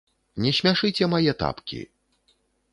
[0.45, 1.79] Не смяшыце мае тапкі!